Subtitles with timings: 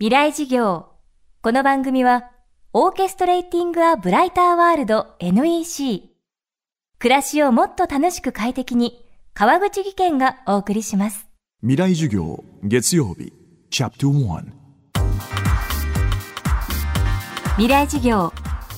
[0.00, 0.86] 未来事業。
[1.42, 2.30] この番組は、
[2.72, 6.02] オーケストレーティング・ア・ブライター・ワールド NEC。
[7.00, 11.26] 暮らしをもっと楽しく快適に、川口義賢がお送りします。
[11.62, 13.32] 未来授業月曜日
[13.70, 14.44] チャプター
[17.56, 18.32] 未来事業。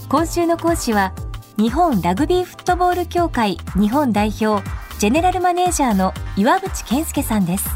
[0.09, 1.12] 今週の講師は、
[1.59, 4.66] 日本ラグビーフットボール協会日本代表
[4.98, 7.68] ジェネラルマネージャーの岩渕健介さんです。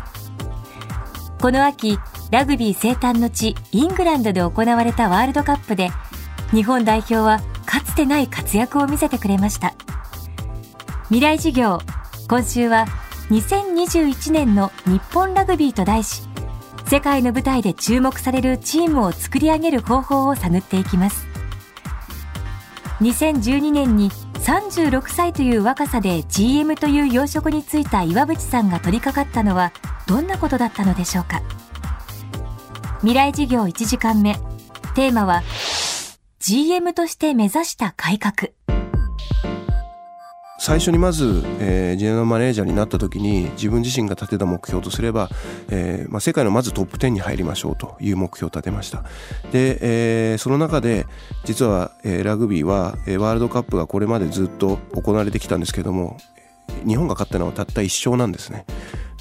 [1.43, 1.99] この秋、
[2.35, 5.91] ラグビー生誕の地イングランドで行われたワールドカップで
[6.51, 9.73] 日本代表はかつてない活躍を見せてくれました。
[11.11, 11.79] 未来事業
[12.29, 12.87] 今週は
[13.31, 16.23] 2021年の日本ラグビーと題し
[16.89, 21.29] 世界の舞台で注目されるチームを作り上げる方法を探っていきます。
[23.01, 29.73] 2012年に36歳という若さで GM という要職に就いた岩渕さんが取り掛かったのは
[30.09, 31.41] どんなことだったのでしょうか。
[33.05, 34.35] 未来事業1時間目。
[34.95, 35.43] テーマは、
[36.39, 38.49] GM として目指した改革。
[40.59, 45.29] 最初にまず、えー、ジェネラルマネージャーになった時に自分自身が立てた目標とすれば、
[45.69, 49.03] えーまあ、世界のまずトップ10に入りましょうという目標を立てました
[49.53, 51.05] で、えー、その中で
[51.45, 56.17] 実は、えー、ラグビーは、えー、ワールドカップがこれまでずっと行われてきたんですけども
[56.87, 58.65] 日本が勝ったのはたった1勝なんですね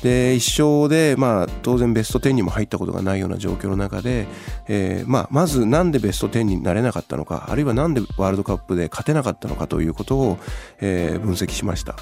[0.04, 4.28] で一勝で、まあ、当然ベスト10にも入ったことがないような状況の中で、
[4.68, 10.38] えーまあ、まずなんでベスト10になれなかったのかあるいはなんでワールドカップで勝てなかったのかということを、
[10.82, 11.96] えー、分析しました。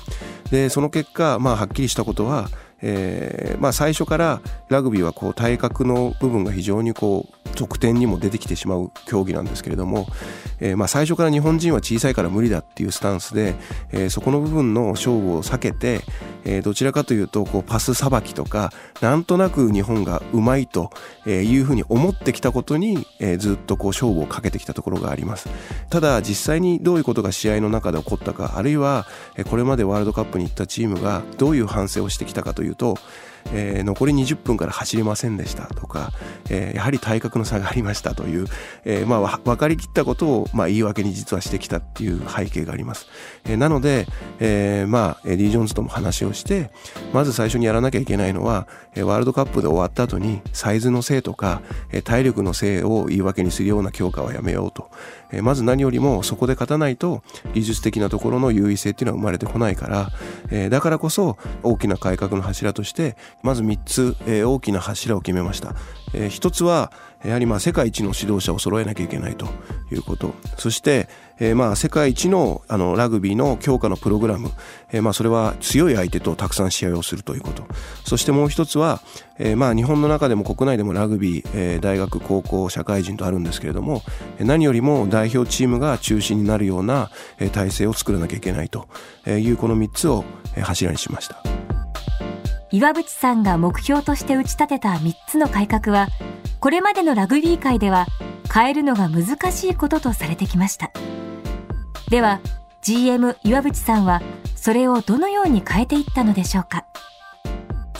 [0.49, 2.49] でその結果、まあ、はっきりしたことは
[2.83, 10.07] えーまあ、最初からラグビーはこう体格の部分が非常にこう得点にも出てきてしまう競技なんですけれども、
[10.61, 13.55] えー、まあ最初から日本人は小さいから無理だっていうスタンスで、
[13.91, 16.01] えー、そこの部分の勝負を避けて、
[16.45, 20.91] えー、どちらかというとこうパスさばきとかなんとなく日本がうまいと
[21.25, 25.49] いうふうに思ってきたことに、え、ずっとこう勝負をかけてきたところがあります。
[25.89, 29.07] ただ実際にどういうことが試合の中で起こったかあるいは
[29.49, 32.97] これまでワールドカップに行ったチームがどういう反省をしてきたかというと
[33.53, 36.11] えー、残り20分から走れませんでしたとか、
[36.49, 38.47] えー、やはり体格の差がありましたという、
[38.85, 43.07] えー、まあ、分かりきったことを、まあ、言い訳に実はしてきたっていう背景があります。
[43.45, 44.07] えなので、
[44.39, 46.71] えまあ、エディ・ジョーンズとも話をして、
[47.13, 51.61] まず最初にやらなきゃいけないのは、ワールドカップで終わった後にサイズのせいとか、
[52.03, 54.89] 体力のせいを言い訳にするような強化はやめようと。
[55.41, 57.23] まず何よりもそこで勝たないと
[57.53, 60.09] 技術的なところの優位性っていうのは生まれてこないか
[60.51, 65.75] ら、だからこそ大きな改革の柱としてまず3つ、えー大きな柱を決めました。
[66.13, 66.91] え1つは
[67.23, 69.45] やはりまあ世界一の指導者を揃えなきゃいけないと
[69.91, 71.07] いうことそして、
[71.39, 74.49] えー、まあ世界一のあのラグビーの強化のプログラム、
[74.91, 77.63] えー、まあそれは強い相手とたくさん試合をするということ
[78.03, 79.01] そしてもう一つは、
[79.37, 84.01] えー、まあ日本の中でも国内でもラグビー、えー、大学高校社会人とあるんですけれども
[84.39, 87.11] 何よりも代表チームが中心になるような
[87.51, 88.87] 体制を作らなきゃいけないと
[89.27, 90.25] いうこの3つを
[90.59, 91.70] 柱にしました。
[92.73, 96.07] 岩渕さんが目標として打ち立てた3つの改革は
[96.61, 98.05] これまでのラグビー界では
[98.53, 100.91] 変えるのが難しいこととされてきました。
[102.09, 102.39] では
[102.81, 104.21] GM 岩渕さんは
[104.55, 106.85] それをどのように変えていったのでしょうか？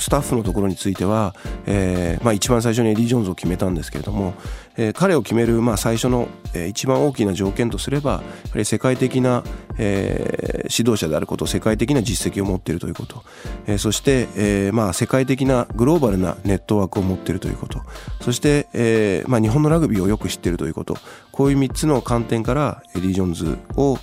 [0.02, 1.36] スタッフのところについては、
[1.68, 4.34] えーまあ、一番最初にエディ・ジョーンズを決めたんですけれども、
[4.78, 8.24] えー、彼を決める、まあ、最初の、えー、一番大きな条件とすればやは
[8.56, 9.44] り世界的な、
[9.78, 13.24] えー、指導者であること世界的な実績を持っているということ、
[13.68, 17.82] えー、そして、えーまあ、世界的なグローバルなネットワークを持っているということ。
[18.22, 20.98] そして、えーまあ、日本のラグビーをよく知っているということ。
[21.32, 23.98] こういう3つの観点からエディ・ジョーンズを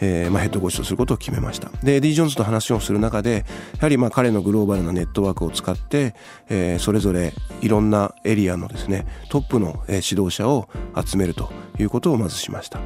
[0.00, 1.70] えーまあ、ヘッドコーチとすることを決めました。
[1.82, 3.44] でエディ・ジョーンズと話をする中で
[3.74, 6.14] やはりまあ彼のグローバルなネットワークを使って、
[6.48, 10.68] えー、それぞれいろんなエリアのですねトップの指導者を
[11.04, 12.80] 集めるということをまずしました。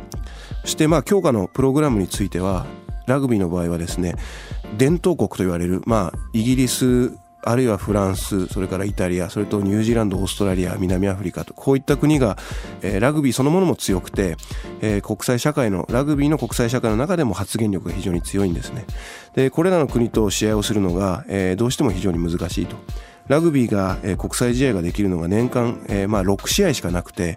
[0.62, 2.66] そしてまあ強化のプログラムについては
[3.06, 4.16] ラグビーの場合はですね
[4.78, 7.12] 伝統国と言われる、まあ、イギリス
[7.47, 12.37] あるいはフランスそれからイタリアそれとニュージーランドオーストラリア南アフリカとこういった国が、
[12.83, 14.36] えー、ラグビーそのものも強くて、
[14.80, 18.84] えー、国際社会のラグビーの国際社会の中でも発言力が非常に強いんですね
[19.34, 22.77] でこれらの国と試合をするのが、えー、どうしても非常に難しいと
[23.28, 27.36] ラグビーが、えー、国際試合ができるのが年間、えー、まあ6試合しかなくて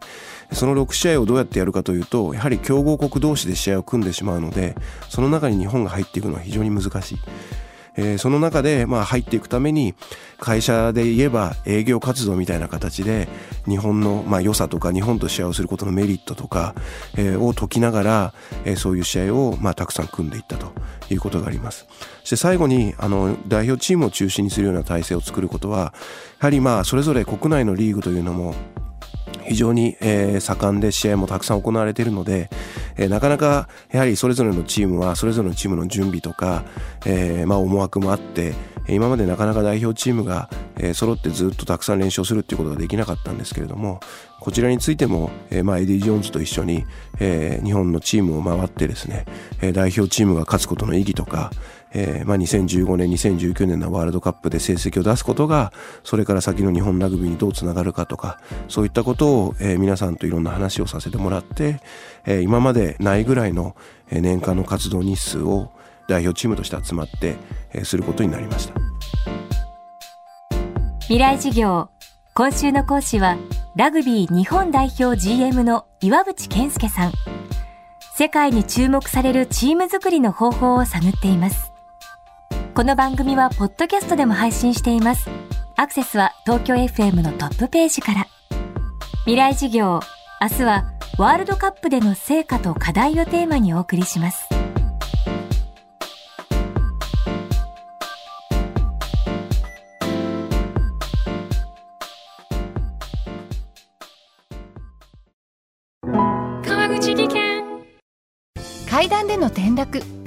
[0.52, 4.76] その6試合をどうやってやるかというとやはり強豪国同士で試合を組んでしまうので
[5.10, 7.18] その中に日本が入っていくのは非常に難しい。
[7.98, 9.96] えー、その中でまあ入っていくために
[10.40, 13.28] 会社で言えば営業活動みたいな形で
[13.68, 16.76] 日本のまあ良さとか日本と試合をすることのメリットとか、
[17.18, 18.34] えー、を解きながら、
[18.66, 20.72] えー、そういう試合をまあたくさん組んでいったと
[21.10, 21.88] いうことがあります。
[22.22, 25.94] そして最後にあの代表チームを中心にするような体制を作ることはや
[26.46, 28.54] はりまあそれぞれ国内のリーグというのも
[29.48, 32.50] 非常に、えー、盛んで試合もたくさん行われているので、
[32.98, 36.66] え、なかなかやはりそれぞれのチームはそれぞれのチームの準備とか、
[37.06, 38.54] え、まあ思惑もあって
[38.90, 44.00] 今までなかなか代表チームが、え、揃ってずっとたくさん練習するっていうことができなかったんですけれども
[44.40, 46.86] こちらについても、え、まあエディ・ジョーンズと一緒に、
[47.20, 49.26] え、日本のチームを回ってですね、
[49.62, 51.52] え、代表チームが勝つことの意義とか、
[52.00, 55.74] えーまあ、2015年2019年のワールドカップで成績を出すことが
[56.04, 61.80] それから先の日本ラグビーにどうつながるかとかそういったことを、えー、皆さんといろんな話をさせてもらって、
[62.26, 63.76] えー、今までないぐらいの
[64.12, 65.72] 年間の活動日数を
[66.08, 67.36] 代表チームとして集まって、
[67.74, 68.76] えー、することになりました。
[71.02, 71.90] 未来事業
[72.36, 73.38] 今週の講師は
[73.76, 77.12] ラグビー日本代表 GM の岩渕健介さん。
[78.16, 81.67] 世界に注目されるチーム作りの方法を探っています。
[82.78, 85.28] この番組はポッドキャストでも配信しています。
[85.78, 88.28] アクセスは東京 FM のトップページから。
[89.22, 90.00] 未来事業
[90.40, 90.86] 明日は
[91.18, 94.48] ワールドカップでの成果と課題をテーマにお送りします。
[108.88, 110.27] 階段での転落